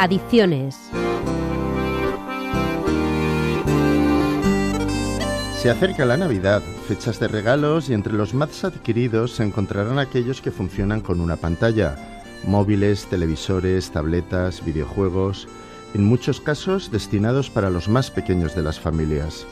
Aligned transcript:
Adicciones. 0.00 0.76
Se 5.56 5.70
acerca 5.70 6.04
la 6.04 6.16
Navidad, 6.16 6.62
fechas 6.86 7.18
de 7.18 7.26
regalos 7.26 7.90
y 7.90 7.94
entre 7.94 8.12
los 8.12 8.32
más 8.32 8.62
adquiridos 8.62 9.32
se 9.32 9.42
encontrarán 9.42 9.98
aquellos 9.98 10.40
que 10.40 10.52
funcionan 10.52 11.00
con 11.00 11.20
una 11.20 11.34
pantalla, 11.34 11.96
móviles, 12.46 13.06
televisores, 13.06 13.90
tabletas, 13.90 14.64
videojuegos, 14.64 15.48
en 15.94 16.04
muchos 16.04 16.40
casos 16.40 16.92
destinados 16.92 17.50
para 17.50 17.68
los 17.68 17.88
más 17.88 18.12
pequeños 18.12 18.54
de 18.54 18.62
las 18.62 18.78
familias. 18.78 19.48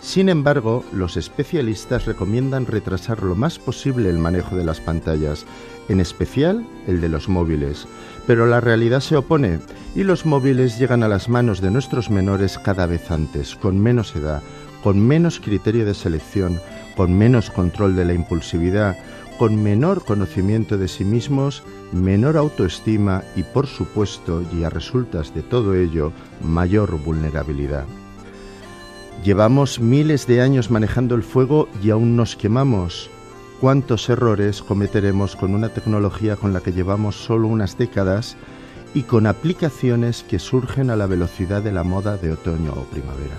Sin 0.00 0.30
embargo, 0.30 0.82
los 0.92 1.18
especialistas 1.18 2.06
recomiendan 2.06 2.66
retrasar 2.66 3.22
lo 3.22 3.34
más 3.34 3.58
posible 3.58 4.08
el 4.08 4.18
manejo 4.18 4.56
de 4.56 4.64
las 4.64 4.80
pantallas, 4.80 5.44
en 5.88 6.00
especial 6.00 6.66
el 6.86 7.02
de 7.02 7.10
los 7.10 7.28
móviles. 7.28 7.86
Pero 8.26 8.46
la 8.46 8.60
realidad 8.60 9.00
se 9.00 9.16
opone 9.16 9.60
y 9.94 10.04
los 10.04 10.24
móviles 10.24 10.78
llegan 10.78 11.02
a 11.02 11.08
las 11.08 11.28
manos 11.28 11.60
de 11.60 11.70
nuestros 11.70 12.08
menores 12.08 12.58
cada 12.58 12.86
vez 12.86 13.10
antes, 13.10 13.54
con 13.56 13.78
menos 13.78 14.16
edad, 14.16 14.42
con 14.82 15.06
menos 15.06 15.38
criterio 15.38 15.84
de 15.84 15.94
selección, 15.94 16.58
con 16.96 17.16
menos 17.16 17.50
control 17.50 17.94
de 17.94 18.06
la 18.06 18.14
impulsividad, 18.14 18.96
con 19.38 19.62
menor 19.62 20.04
conocimiento 20.04 20.78
de 20.78 20.88
sí 20.88 21.04
mismos, 21.04 21.62
menor 21.92 22.38
autoestima 22.38 23.22
y, 23.36 23.42
por 23.42 23.66
supuesto, 23.66 24.42
y 24.54 24.64
a 24.64 24.70
resultas 24.70 25.34
de 25.34 25.42
todo 25.42 25.74
ello, 25.74 26.12
mayor 26.42 26.98
vulnerabilidad. 27.02 27.84
Llevamos 29.24 29.80
miles 29.80 30.26
de 30.26 30.40
años 30.40 30.70
manejando 30.70 31.14
el 31.14 31.22
fuego 31.22 31.68
y 31.82 31.90
aún 31.90 32.16
nos 32.16 32.36
quemamos. 32.36 33.10
¿Cuántos 33.60 34.08
errores 34.08 34.62
cometeremos 34.62 35.36
con 35.36 35.54
una 35.54 35.68
tecnología 35.68 36.36
con 36.36 36.54
la 36.54 36.60
que 36.60 36.72
llevamos 36.72 37.16
solo 37.16 37.46
unas 37.46 37.76
décadas 37.76 38.38
y 38.94 39.02
con 39.02 39.26
aplicaciones 39.26 40.22
que 40.22 40.38
surgen 40.38 40.88
a 40.88 40.96
la 40.96 41.06
velocidad 41.06 41.62
de 41.62 41.70
la 41.70 41.84
moda 41.84 42.16
de 42.16 42.32
otoño 42.32 42.72
o 42.72 42.84
primavera? 42.84 43.36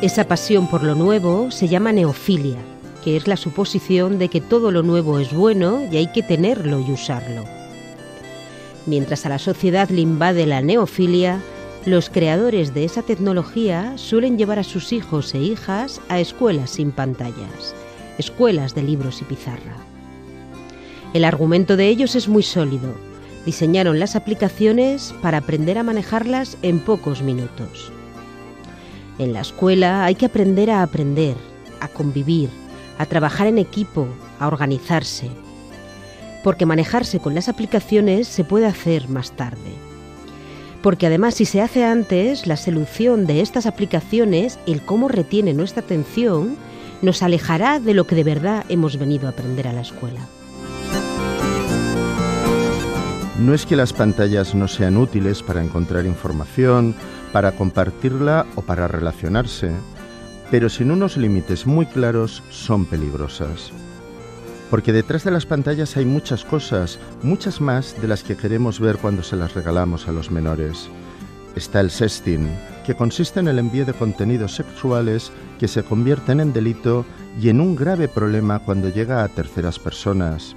Esa 0.00 0.28
pasión 0.28 0.68
por 0.68 0.84
lo 0.84 0.94
nuevo 0.94 1.50
se 1.50 1.66
llama 1.66 1.92
neofilia, 1.92 2.58
que 3.02 3.16
es 3.16 3.26
la 3.26 3.36
suposición 3.36 4.20
de 4.20 4.28
que 4.28 4.40
todo 4.40 4.70
lo 4.70 4.84
nuevo 4.84 5.18
es 5.18 5.32
bueno 5.34 5.82
y 5.90 5.96
hay 5.96 6.12
que 6.12 6.22
tenerlo 6.22 6.78
y 6.78 6.92
usarlo. 6.92 7.63
Mientras 8.86 9.24
a 9.24 9.30
la 9.30 9.38
sociedad 9.38 9.88
le 9.88 10.02
invade 10.02 10.46
la 10.46 10.60
neofilia, 10.60 11.40
los 11.86 12.10
creadores 12.10 12.74
de 12.74 12.84
esa 12.84 13.02
tecnología 13.02 13.96
suelen 13.96 14.38
llevar 14.38 14.58
a 14.58 14.64
sus 14.64 14.92
hijos 14.92 15.34
e 15.34 15.38
hijas 15.38 16.00
a 16.08 16.20
escuelas 16.20 16.70
sin 16.70 16.92
pantallas, 16.92 17.74
escuelas 18.18 18.74
de 18.74 18.82
libros 18.82 19.20
y 19.22 19.24
pizarra. 19.24 19.76
El 21.14 21.24
argumento 21.24 21.76
de 21.76 21.88
ellos 21.88 22.14
es 22.14 22.28
muy 22.28 22.42
sólido. 22.42 22.94
Diseñaron 23.46 24.00
las 24.00 24.16
aplicaciones 24.16 25.14
para 25.22 25.38
aprender 25.38 25.78
a 25.78 25.82
manejarlas 25.82 26.56
en 26.62 26.80
pocos 26.80 27.22
minutos. 27.22 27.92
En 29.18 29.32
la 29.32 29.42
escuela 29.42 30.04
hay 30.04 30.14
que 30.14 30.26
aprender 30.26 30.70
a 30.70 30.82
aprender, 30.82 31.36
a 31.80 31.88
convivir, 31.88 32.48
a 32.98 33.06
trabajar 33.06 33.46
en 33.46 33.58
equipo, 33.58 34.08
a 34.40 34.48
organizarse, 34.48 35.30
porque 36.44 36.66
manejarse 36.66 37.18
con 37.18 37.34
las 37.34 37.48
aplicaciones 37.48 38.28
se 38.28 38.44
puede 38.44 38.66
hacer 38.66 39.08
más 39.08 39.32
tarde. 39.32 39.72
Porque 40.82 41.06
además 41.06 41.34
si 41.34 41.46
se 41.46 41.62
hace 41.62 41.82
antes, 41.82 42.46
la 42.46 42.58
solución 42.58 43.26
de 43.26 43.40
estas 43.40 43.64
aplicaciones, 43.64 44.58
el 44.66 44.82
cómo 44.82 45.08
retiene 45.08 45.54
nuestra 45.54 45.82
atención, 45.82 46.56
nos 47.00 47.22
alejará 47.22 47.80
de 47.80 47.94
lo 47.94 48.06
que 48.06 48.14
de 48.14 48.24
verdad 48.24 48.66
hemos 48.68 48.98
venido 48.98 49.26
a 49.26 49.30
aprender 49.30 49.66
a 49.66 49.72
la 49.72 49.80
escuela. 49.80 50.20
No 53.40 53.54
es 53.54 53.64
que 53.64 53.74
las 53.74 53.94
pantallas 53.94 54.54
no 54.54 54.68
sean 54.68 54.98
útiles 54.98 55.42
para 55.42 55.64
encontrar 55.64 56.04
información, 56.04 56.94
para 57.32 57.52
compartirla 57.52 58.46
o 58.54 58.62
para 58.62 58.86
relacionarse, 58.86 59.72
pero 60.50 60.68
sin 60.68 60.90
unos 60.90 61.16
límites 61.16 61.66
muy 61.66 61.86
claros 61.86 62.42
son 62.50 62.84
peligrosas. 62.84 63.72
Porque 64.74 64.92
detrás 64.92 65.22
de 65.22 65.30
las 65.30 65.46
pantallas 65.46 65.96
hay 65.96 66.04
muchas 66.04 66.44
cosas, 66.44 66.98
muchas 67.22 67.60
más 67.60 67.94
de 68.02 68.08
las 68.08 68.24
que 68.24 68.36
queremos 68.36 68.80
ver 68.80 68.96
cuando 68.96 69.22
se 69.22 69.36
las 69.36 69.54
regalamos 69.54 70.08
a 70.08 70.10
los 70.10 70.32
menores. 70.32 70.88
Está 71.54 71.78
el 71.78 71.92
sexting, 71.92 72.50
que 72.84 72.96
consiste 72.96 73.38
en 73.38 73.46
el 73.46 73.60
envío 73.60 73.86
de 73.86 73.92
contenidos 73.92 74.56
sexuales 74.56 75.30
que 75.60 75.68
se 75.68 75.84
convierten 75.84 76.40
en 76.40 76.52
delito 76.52 77.06
y 77.40 77.50
en 77.50 77.60
un 77.60 77.76
grave 77.76 78.08
problema 78.08 78.58
cuando 78.58 78.88
llega 78.88 79.22
a 79.22 79.28
terceras 79.28 79.78
personas. 79.78 80.56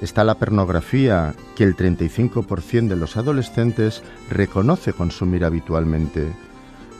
Está 0.00 0.24
la 0.24 0.38
pornografía, 0.38 1.34
que 1.54 1.64
el 1.64 1.76
35% 1.76 2.88
de 2.88 2.96
los 2.96 3.18
adolescentes 3.18 4.02
reconoce 4.30 4.94
consumir 4.94 5.44
habitualmente 5.44 6.32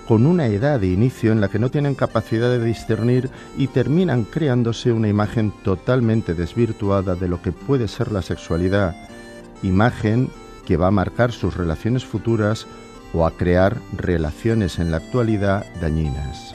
con 0.07 0.27
una 0.27 0.47
edad 0.47 0.81
de 0.81 0.89
inicio 0.89 1.33
en 1.33 1.41
la 1.41 1.49
que 1.49 1.59
no 1.59 1.71
tienen 1.71 1.95
capacidad 1.95 2.51
de 2.51 2.63
discernir 2.63 3.31
y 3.57 3.69
terminan 3.69 4.25
creándose 4.25 4.93
una 4.93 5.09
imagen 5.09 5.53
totalmente 5.63 6.35
desvirtuada 6.35 7.15
de 7.15 7.29
lo 7.29 7.41
que 7.41 7.53
puede 7.53 7.89
ser 7.89 8.13
la 8.13 8.23
sexualidad, 8.23 8.95
imagen 9.63 10.29
que 10.67 10.77
va 10.77 10.89
a 10.89 10.93
marcar 10.93 11.33
sus 11.33 11.57
relaciones 11.57 12.05
futuras 12.05 12.67
o 13.13 13.27
a 13.27 13.31
crear 13.31 13.77
relaciones 13.97 14.79
en 14.79 14.91
la 14.91 14.99
actualidad 14.99 15.65
dañinas. 15.81 16.55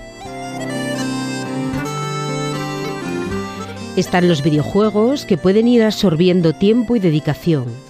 Están 3.95 4.27
los 4.27 4.43
videojuegos 4.43 5.25
que 5.25 5.37
pueden 5.37 5.67
ir 5.67 5.83
absorbiendo 5.83 6.53
tiempo 6.53 6.95
y 6.95 6.99
dedicación 6.99 7.88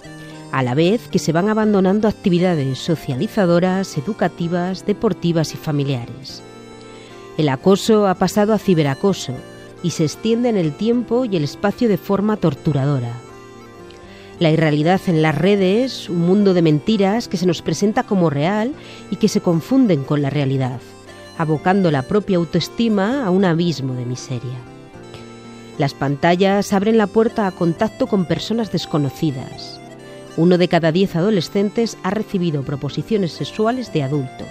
a 0.52 0.64
la 0.64 0.74
vez 0.74 1.08
que 1.08 1.20
se 1.20 1.32
van 1.32 1.50
abandonando 1.50 2.08
actividades 2.08 2.80
socializadoras, 2.80 3.98
educativas, 3.98 4.86
deportivas 4.86 5.54
y 5.54 5.58
familiares. 5.58 6.42
El 7.38 7.50
acoso 7.50 8.08
ha 8.08 8.16
pasado 8.16 8.54
a 8.54 8.58
ciberacoso 8.58 9.34
y 9.84 9.92
se 9.92 10.04
extiende 10.04 10.50
en 10.50 10.58
el 10.58 10.74
tiempo 10.74 11.26
y 11.26 11.38
el 11.38 11.44
espacio 11.44 11.88
de 11.88 11.98
forma 11.98 12.38
torturadora. 12.38 13.14
La 14.40 14.50
irrealidad 14.52 15.02
en 15.08 15.22
las 15.22 15.38
redes, 15.38 16.10
un 16.10 16.22
mundo 16.22 16.54
de 16.54 16.62
mentiras 16.62 17.28
que 17.28 17.38
se 17.38 17.46
nos 17.46 17.62
presenta 17.62 18.04
como 18.04 18.30
real 18.30 18.74
y 19.12 19.18
que 19.18 19.28
se 19.28 19.42
confunden 19.42 20.04
con 20.04 20.22
la 20.22 20.30
realidad, 20.30 20.80
abocando 21.38 21.92
la 21.92 22.04
propia 22.04 22.38
autoestima 22.38 23.26
a 23.26 23.30
un 23.30 23.46
abismo 23.46 23.94
de 23.94 24.06
miseria. 24.06 24.58
Las 25.78 25.94
pantallas 25.94 26.74
abren 26.74 26.98
la 26.98 27.08
puerta 27.08 27.48
a 27.48 27.52
contacto 27.52 28.08
con 28.08 28.26
personas 28.26 28.72
desconocidas, 28.72 29.79
uno 30.38 30.58
de 30.58 30.68
cada 30.68 30.92
diez 30.92 31.16
adolescentes 31.16 31.98
ha 32.04 32.12
recibido 32.12 32.64
proposiciones 32.64 33.32
sexuales 33.32 33.92
de 33.94 34.04
adultos. 34.04 34.48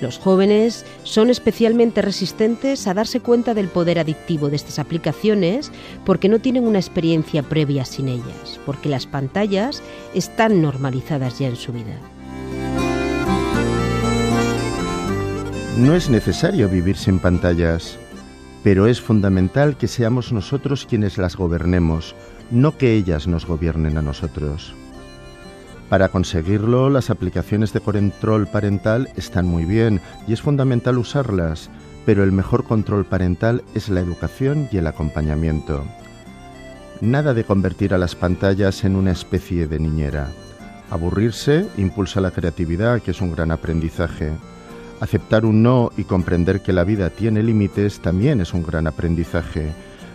Los 0.00 0.18
jóvenes 0.18 0.86
son 1.04 1.28
especialmente 1.28 2.00
resistentes 2.00 2.86
a 2.86 2.94
darse 2.94 3.20
cuenta 3.20 3.52
del 3.52 3.68
poder 3.68 3.98
adictivo 3.98 4.48
de 4.48 4.56
estas 4.56 4.78
aplicaciones 4.78 5.70
porque 6.06 6.28
no 6.28 6.38
tienen 6.38 6.66
una 6.66 6.78
experiencia 6.78 7.42
previa 7.42 7.84
sin 7.84 8.08
ellas, 8.08 8.58
porque 8.64 8.88
las 8.88 9.06
pantallas 9.06 9.82
están 10.14 10.62
normalizadas 10.62 11.38
ya 11.38 11.48
en 11.48 11.56
su 11.56 11.72
vida. 11.72 11.98
No 15.76 15.94
es 15.94 16.08
necesario 16.08 16.68
vivir 16.68 16.96
sin 16.96 17.18
pantallas, 17.18 17.98
pero 18.62 18.86
es 18.86 19.00
fundamental 19.00 19.76
que 19.76 19.88
seamos 19.88 20.32
nosotros 20.32 20.86
quienes 20.88 21.18
las 21.18 21.36
gobernemos, 21.36 22.14
no 22.50 22.76
que 22.76 22.94
ellas 22.94 23.26
nos 23.26 23.46
gobiernen 23.46 23.96
a 23.96 24.02
nosotros. 24.02 24.74
Para 25.88 26.08
conseguirlo, 26.08 26.88
las 26.88 27.10
aplicaciones 27.10 27.72
de 27.72 27.80
control 27.80 28.46
parental 28.46 29.08
están 29.16 29.46
muy 29.46 29.64
bien 29.64 30.00
y 30.28 30.32
es 30.32 30.40
fundamental 30.40 30.98
usarlas, 30.98 31.68
pero 32.06 32.22
el 32.22 32.32
mejor 32.32 32.64
control 32.64 33.04
parental 33.04 33.64
es 33.74 33.88
la 33.88 34.00
educación 34.00 34.68
y 34.70 34.76
el 34.76 34.86
acompañamiento. 34.86 35.84
Nada 37.00 37.34
de 37.34 37.44
convertir 37.44 37.94
a 37.94 37.98
las 37.98 38.14
pantallas 38.14 38.84
en 38.84 38.94
una 38.94 39.10
especie 39.10 39.66
de 39.66 39.78
niñera. 39.78 40.28
Aburrirse 40.90 41.66
impulsa 41.76 42.20
la 42.20 42.30
creatividad, 42.30 43.00
que 43.00 43.12
es 43.12 43.20
un 43.20 43.32
gran 43.32 43.50
aprendizaje. 43.50 44.32
Aceptar 45.00 45.44
un 45.44 45.62
no 45.62 45.90
y 45.96 46.04
comprender 46.04 46.62
que 46.62 46.72
la 46.72 46.84
vida 46.84 47.10
tiene 47.10 47.42
límites 47.42 48.00
también 48.00 48.40
es 48.40 48.52
un 48.52 48.62
gran 48.62 48.86
aprendizaje 48.86 49.72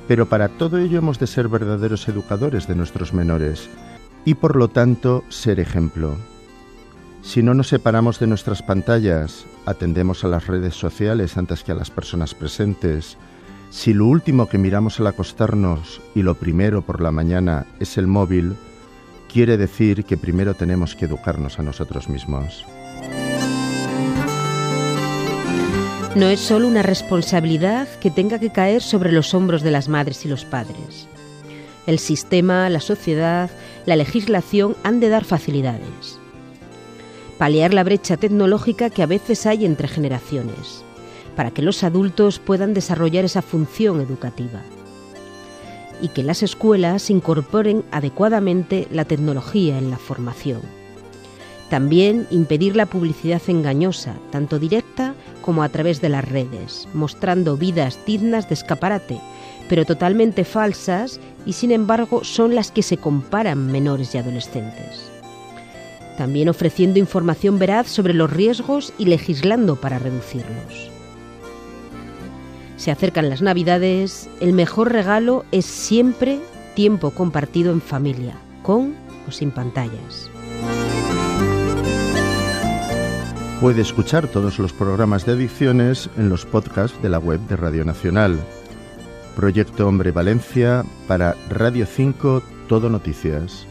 pero 0.08 0.28
para 0.28 0.50
todo 0.50 0.78
ello 0.78 1.00
hemos 1.00 1.20
de 1.20 1.28
ser 1.28 1.48
verdaderos 1.48 2.08
educadores 2.08 2.68
de 2.68 2.76
nuestros 2.76 3.14
menores 3.14 3.70
y 4.24 4.36
por 4.36 4.56
lo 4.56 4.68
tanto 4.68 5.24
ser 5.30 5.60
ejemplo. 5.60 6.16
Si 7.22 7.42
no 7.42 7.54
nos 7.54 7.70
separamos 7.70 8.20
de 8.20 8.28
nuestras 8.28 8.62
pantallas, 8.62 9.46
atendemos 9.66 10.24
a 10.24 10.28
las 10.28 10.46
redes 10.46 10.76
sociales 10.76 11.38
antes 11.38 11.64
que 11.64 11.72
a 11.72 11.76
las 11.76 11.90
personas 11.90 12.36
presentes, 12.36 13.18
si 13.72 13.94
lo 13.94 14.06
último 14.06 14.48
que 14.48 14.60
miramos 14.60 15.00
al 15.00 15.08
acostarnos 15.08 16.02
y 16.14 16.22
lo 16.22 16.36
primero 16.36 16.84
por 16.84 17.02
la 17.02 17.12
mañana 17.12 17.66
es 17.80 17.98
el 17.98 18.06
móvil, 18.06 18.56
quiere 19.32 19.58
decir 19.58 20.06
que 20.06 20.18
primero 20.18 20.54
tenemos 20.54 20.96
que 20.96 21.06
educarnos 21.06 21.58
a 21.58 21.64
nosotros 21.64 22.10
mismos. 22.10 22.64
No 26.16 26.30
es 26.30 26.40
solo 26.40 26.70
una 26.70 26.82
responsabilidad 26.82 27.90
que 28.00 28.10
tenga 28.10 28.40
que 28.40 28.50
caer 28.50 28.82
sobre 28.82 29.12
los 29.12 29.34
hombros 29.34 29.64
de 29.64 29.72
las 29.72 29.90
madres 29.90 30.26
y 30.26 30.30
los 30.30 30.46
padres. 30.46 31.10
El 31.88 32.00
sistema, 32.00 32.70
la 32.70 32.80
sociedad, 32.80 33.50
la 33.86 33.98
legislación 33.98 34.78
han 34.84 35.02
de 35.02 35.10
dar 35.10 35.26
facilidades. 35.26 36.18
Paliar 37.38 37.74
la 37.74 37.84
brecha 37.84 38.16
tecnológica 38.16 38.90
que 38.90 39.04
a 39.04 39.08
veces 39.08 39.46
hay 39.46 39.66
entre 39.66 39.90
generaciones, 39.90 40.86
para 41.36 41.52
que 41.52 41.62
los 41.62 41.84
adultos 41.84 42.40
puedan 42.40 42.74
desarrollar 42.74 43.26
esa 43.26 43.42
función 43.42 44.00
educativa. 44.00 44.62
Y 46.02 46.08
que 46.08 46.24
las 46.24 46.44
escuelas 46.44 47.10
incorporen 47.10 47.84
adecuadamente 47.92 48.88
la 48.90 49.04
tecnología 49.04 49.78
en 49.78 49.92
la 49.92 49.98
formación. 49.98 50.62
También 51.70 52.26
impedir 52.32 52.76
la 52.78 52.86
publicidad 52.86 53.42
engañosa, 53.48 54.16
tanto 54.32 54.60
directa 54.60 55.14
como 55.46 55.62
a 55.62 55.70
través 55.70 56.02
de 56.02 56.10
las 56.10 56.28
redes, 56.28 56.88
mostrando 56.96 57.56
vidas 57.56 58.00
dignas 58.08 58.50
de 58.50 58.56
escaparate, 58.56 59.22
pero 59.70 59.86
totalmente 59.86 60.44
falsas 60.44 61.20
y 61.46 61.54
sin 61.54 61.72
embargo 61.72 62.24
son 62.24 62.56
las 62.56 62.72
que 62.72 62.82
se 62.82 62.98
comparan 62.98 63.72
menores 63.72 64.16
y 64.16 64.18
adolescentes. 64.18 65.12
También 66.18 66.50
ofreciendo 66.50 66.98
información 66.98 67.60
veraz 67.60 67.88
sobre 67.88 68.16
los 68.16 68.32
riesgos 68.34 68.92
y 68.98 69.06
legislando 69.06 69.76
para 69.76 70.00
reducirlos. 70.00 70.90
Se 72.78 72.90
acercan 72.90 73.30
las 73.30 73.44
navidades, 73.44 74.28
el 74.40 74.52
mejor 74.52 74.92
regalo 74.92 75.46
es 75.52 75.66
siempre 75.66 76.40
tiempo 76.74 77.12
compartido 77.12 77.72
en 77.72 77.82
familia, 77.82 78.36
con 78.64 78.96
o 79.28 79.32
sin 79.32 79.52
pantallas. 79.52 80.30
Puede 83.62 83.82
escuchar 83.82 84.28
todos 84.28 84.60
los 84.60 84.74
programas 84.74 85.26
de 85.26 85.32
adicciones 85.32 86.10
en 86.18 86.28
los 86.28 86.46
podcasts 86.46 87.02
de 87.02 87.10
la 87.10 87.20
web 87.20 87.40
de 87.48 87.56
Radio 87.56 87.86
Nacional. 87.86 88.38
Proyecto 89.36 89.88
Hombre 89.88 90.12
Valencia 90.12 90.84
para 91.08 91.36
Radio 91.50 91.86
5 91.86 92.44
Todo 92.68 92.90
Noticias. 92.90 93.66